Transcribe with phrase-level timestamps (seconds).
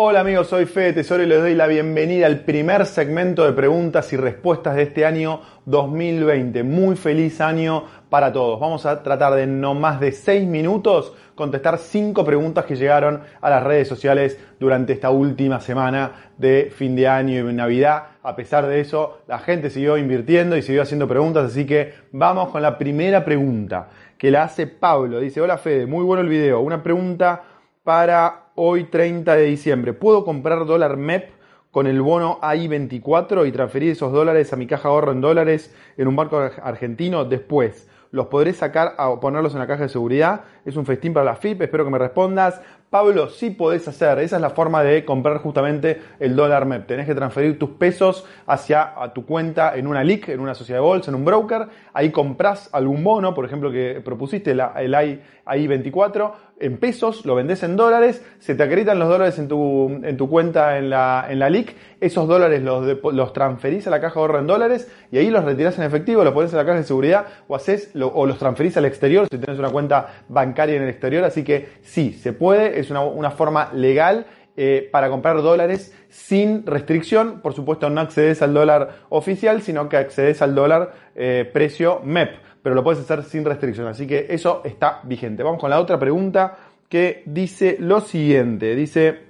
[0.00, 4.12] Hola amigos, soy Fede Tesoro y les doy la bienvenida al primer segmento de preguntas
[4.12, 6.62] y respuestas de este año 2020.
[6.62, 8.60] Muy feliz año para todos.
[8.60, 13.50] Vamos a tratar de no más de 6 minutos contestar 5 preguntas que llegaron a
[13.50, 18.04] las redes sociales durante esta última semana de fin de año y Navidad.
[18.22, 22.50] A pesar de eso, la gente siguió invirtiendo y siguió haciendo preguntas, así que vamos
[22.50, 25.18] con la primera pregunta que la hace Pablo.
[25.18, 26.60] Dice, hola Fede, muy bueno el video.
[26.60, 27.42] Una pregunta
[27.82, 29.92] para hoy 30 de diciembre.
[29.92, 31.30] ¿Puedo comprar dólar MEP
[31.70, 36.08] con el bono AI24 y transferir esos dólares a mi caja ahorro en dólares en
[36.08, 37.88] un banco argentino después?
[38.10, 40.40] ¿Los podré sacar o ponerlos en la caja de seguridad?
[40.64, 42.60] Es un festín para la FIP, espero que me respondas.
[42.90, 46.86] Pablo, sí podés hacer, esa es la forma de comprar justamente el dólar MEP.
[46.86, 50.86] Tenés que transferir tus pesos hacia tu cuenta en una LIC, en una sociedad de
[50.86, 51.66] bolsa, en un broker.
[51.92, 54.60] Ahí compras algún bono, por ejemplo, que propusiste, el
[54.94, 60.16] AI24, en pesos, lo vendés en dólares, se te acreditan los dólares en tu, en
[60.16, 64.14] tu cuenta en la, en la LIC, esos dólares los, los transferís a la caja
[64.14, 66.78] de ahorro en dólares y ahí los retirás en efectivo, los pones en la caja
[66.78, 70.82] de seguridad o, haces, o los transferís al exterior si tenés una cuenta bancaria en
[70.82, 71.24] el exterior.
[71.24, 74.26] Así que sí, se puede, es una, forma legal
[74.56, 77.40] eh, para comprar dólares sin restricción.
[77.40, 82.36] Por supuesto, no accedes al dólar oficial, sino que accedes al dólar eh, precio MEP,
[82.62, 83.86] pero lo puedes hacer sin restricción.
[83.86, 85.42] Así que eso está vigente.
[85.42, 86.56] Vamos con la otra pregunta
[86.88, 88.74] que dice lo siguiente.
[88.74, 89.28] Dice,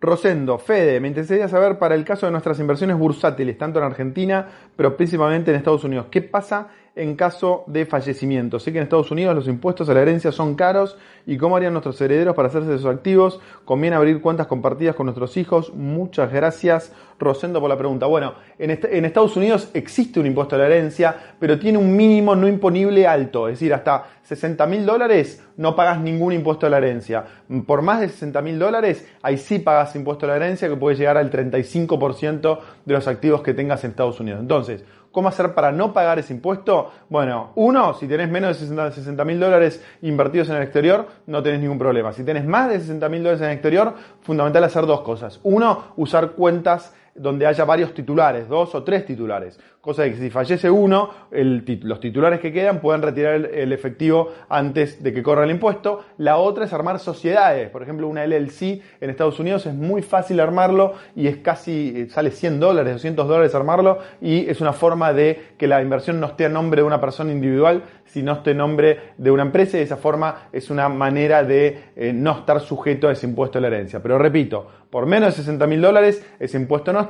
[0.00, 4.48] Rosendo, Fede, me interesaría saber para el caso de nuestras inversiones bursátiles, tanto en Argentina,
[4.76, 6.68] pero principalmente en Estados Unidos, ¿qué pasa
[6.98, 8.58] en caso de fallecimiento?
[8.58, 11.72] Sé que en Estados Unidos los impuestos a la herencia son caros y cómo harían
[11.72, 13.40] nuestros herederos para hacerse de sus activos.
[13.64, 15.72] Conviene abrir cuentas compartidas con nuestros hijos.
[15.74, 18.06] Muchas gracias, Rosendo, por la pregunta.
[18.06, 22.48] Bueno, en, Estados Unidos existe un impuesto a la herencia, pero tiene un mínimo no
[22.48, 27.24] imponible alto, es decir, hasta 60 mil dólares no pagas ningún impuesto a la herencia.
[27.66, 30.96] Por más de 60 mil dólares, ahí sí pagas impuesto a la herencia que puede
[30.96, 34.40] llegar al 35% de los activos que tengas en Estados Unidos.
[34.40, 34.84] Entonces,
[35.18, 36.92] ¿Cómo hacer para no pagar ese impuesto?
[37.08, 41.58] Bueno, uno, si tenés menos de 60 mil dólares invertidos en el exterior, no tenés
[41.58, 42.12] ningún problema.
[42.12, 45.40] Si tenés más de 60 mil dólares en el exterior, fundamental hacer dos cosas.
[45.42, 49.58] Uno, usar cuentas donde haya varios titulares, dos o tres titulares.
[49.80, 55.02] Cosa de que si fallece uno, los titulares que quedan pueden retirar el, efectivo antes
[55.02, 56.04] de que corra el impuesto.
[56.18, 57.70] La otra es armar sociedades.
[57.70, 62.08] Por ejemplo, una LLC en Estados Unidos es muy fácil armarlo y es casi, eh,
[62.10, 66.26] sale 100 dólares, 200 dólares armarlo y es una forma de que la inversión no
[66.26, 69.80] esté a nombre de una persona individual, sino esté a nombre de una empresa y
[69.80, 73.62] de esa forma es una manera de eh, no estar sujeto a ese impuesto de
[73.62, 74.02] la herencia.
[74.02, 77.00] Pero repito, por menos de 60 mil dólares ese impuesto no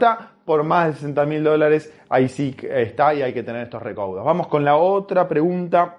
[0.44, 4.25] por más de 60 mil dólares ahí sí está y hay que tener estos recaudos.
[4.25, 5.98] Vamos con la otra pregunta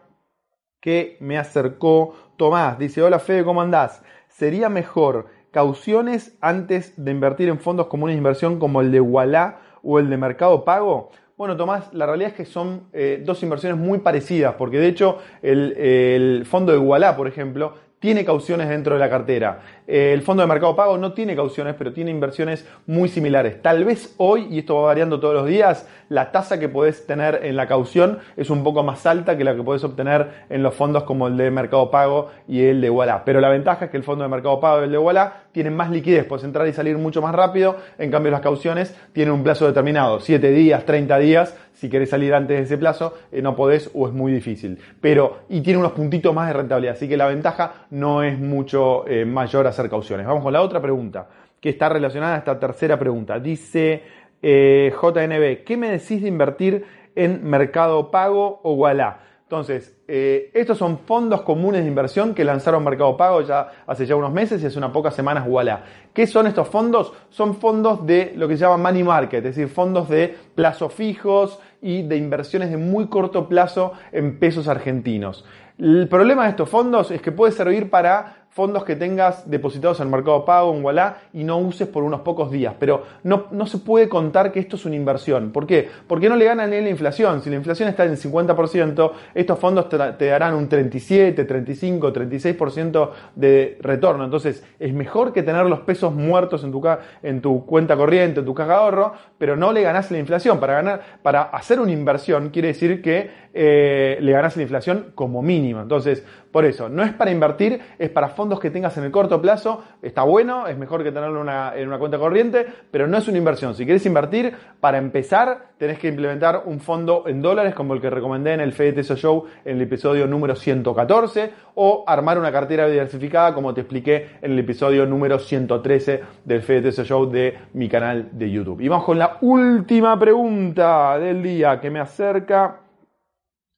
[0.80, 2.80] que me acercó Tomás.
[2.80, 4.04] Dice, hola Fede, ¿cómo andás?
[4.28, 9.58] ¿Sería mejor cauciones antes de invertir en fondos comunes de inversión como el de Walla
[9.84, 11.12] o el de Mercado Pago?
[11.38, 15.20] Bueno, Tomás, la realidad es que son eh, dos inversiones muy parecidas, porque de hecho
[15.42, 19.60] el, el fondo de Walla, por ejemplo, tiene cauciones dentro de la cartera.
[19.88, 23.62] Eh, el fondo de mercado pago no tiene cauciones, pero tiene inversiones muy similares.
[23.62, 27.42] Tal vez hoy, y esto va variando todos los días, la tasa que podés tener
[27.44, 30.74] en la caución es un poco más alta que la que podés obtener en los
[30.74, 33.24] fondos como el de mercado pago y el de Walla.
[33.26, 35.76] Pero la ventaja es que el fondo de mercado pago y el de Walla tienen
[35.76, 37.76] más liquidez, puedes entrar y salir mucho más rápido.
[37.98, 41.56] En cambio, las cauciones tienen un plazo determinado, 7 días, 30 días.
[41.80, 44.78] Si querés salir antes de ese plazo, eh, no podés o es muy difícil.
[45.00, 46.96] Pero, y tiene unos puntitos más de rentabilidad.
[46.96, 50.28] Así que la ventaja no es mucho eh, mayor hacer cauciones.
[50.28, 51.30] Vamos con la otra pregunta,
[51.62, 53.40] que está relacionada a esta tercera pregunta.
[53.40, 54.04] Dice
[54.42, 56.84] eh, JNB, ¿qué me decís de invertir
[57.16, 59.20] en Mercado Pago o Walla?
[59.50, 64.16] Entonces, eh, estos son fondos comunes de inversión que lanzaron Mercado Pago ya hace ya
[64.16, 65.84] unos meses y hace unas pocas semanas Walla.
[66.14, 67.12] ¿Qué son estos fondos?
[67.32, 71.58] Son fondos de lo que se llama money market, es decir, fondos de plazo fijos
[71.82, 75.46] y de inversiones de muy corto plazo en pesos argentinos.
[75.78, 80.08] El problema de estos fondos es que puede servir para fondos que tengas depositados en
[80.08, 82.74] el mercado pago, en Walla, y no uses por unos pocos días.
[82.80, 85.52] Pero no, no se puede contar que esto es una inversión.
[85.52, 85.88] ¿Por qué?
[86.08, 87.42] Porque no le ganan ni la inflación.
[87.42, 93.10] Si la inflación está en el 50%, estos fondos te, darán un 37, 35, 36%
[93.36, 94.25] de retorno.
[94.25, 96.82] Entonces, es mejor que tener los pesos muertos en tu,
[97.24, 100.60] en tu cuenta corriente, en tu caja de ahorro, pero no le ganás la inflación.
[100.60, 105.44] Para, ganar, para hacer una inversión quiere decir que eh, le ganás la inflación como
[105.44, 105.81] mínimo.
[105.81, 109.42] Entonces, por eso, no es para invertir, es para fondos que tengas en el corto
[109.42, 113.38] plazo está bueno, es mejor que tenerlo en una cuenta corriente, pero no es una
[113.38, 113.75] inversión.
[113.75, 118.10] Si quieres invertir, para empezar, tenés que implementar un fondo en dólares como el que
[118.10, 123.54] recomendé en el Fede Show en el episodio número 114 o armar una cartera diversificada
[123.54, 128.50] como te expliqué en el episodio número 113 del Fede Show de mi canal de
[128.50, 128.81] YouTube.
[128.81, 132.81] Y vamos con la última pregunta del día que me acerca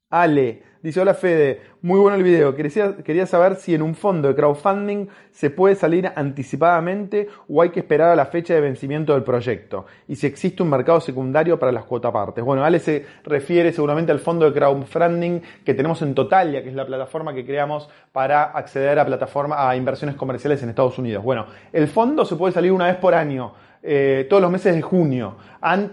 [0.09, 0.70] Ale.
[0.83, 2.55] Dice, hola Fede, muy bueno el video.
[2.55, 7.69] Quería, quería, saber si en un fondo de crowdfunding se puede salir anticipadamente o hay
[7.69, 9.85] que esperar a la fecha de vencimiento del proyecto.
[10.07, 12.43] Y si existe un mercado secundario para las cuotapartes.
[12.43, 16.75] Bueno, Ale se refiere seguramente al fondo de crowdfunding que tenemos en Totalia, que es
[16.75, 21.23] la plataforma que creamos para acceder a plataforma, a inversiones comerciales en Estados Unidos.
[21.23, 23.53] Bueno, el fondo se puede salir una vez por año.
[23.83, 25.37] Eh, todos los meses de junio.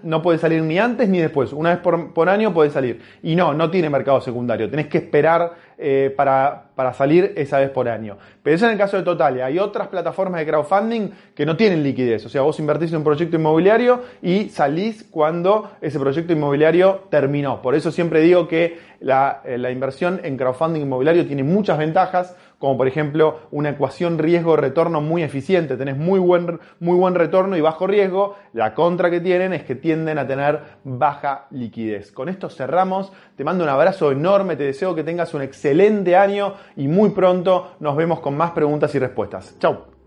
[0.02, 1.52] no puede salir ni antes ni después.
[1.52, 3.00] Una vez por, año puede salir.
[3.23, 4.69] Y no, no tiene mercado secundario.
[4.69, 8.19] Tenés que esperar eh, para, para, salir esa vez por año.
[8.43, 9.46] Pero eso en el caso de Totalia.
[9.46, 12.26] Hay otras plataformas de crowdfunding que no tienen liquidez.
[12.26, 17.62] O sea, vos invertís en un proyecto inmobiliario y salís cuando ese proyecto inmobiliario terminó.
[17.62, 22.37] Por eso siempre digo que la, eh, la inversión en crowdfunding inmobiliario tiene muchas ventajas
[22.58, 25.76] como por ejemplo una ecuación riesgo-retorno muy eficiente.
[25.76, 28.37] Tenés muy buen, muy buen retorno y bajo riesgo.
[28.52, 32.10] La contra que tienen es que tienden a tener baja liquidez.
[32.12, 33.12] Con esto cerramos.
[33.37, 34.56] Te mando un abrazo enorme.
[34.56, 38.94] Te deseo que tengas un excelente año y muy pronto nos vemos con más preguntas
[38.94, 39.56] y respuestas.
[39.58, 39.97] Chau.